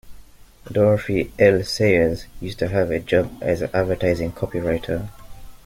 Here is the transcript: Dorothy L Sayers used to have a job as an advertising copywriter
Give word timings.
Dorothy 0.71 1.31
L 1.37 1.61
Sayers 1.63 2.25
used 2.39 2.57
to 2.57 2.69
have 2.69 2.89
a 2.89 2.97
job 2.99 3.37
as 3.39 3.61
an 3.61 3.69
advertising 3.71 4.31
copywriter 4.31 5.09